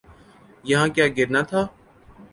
[0.69, 1.61] یہاں کیا گرنا تھا؟